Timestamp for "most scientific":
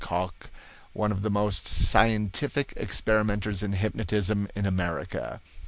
1.29-2.73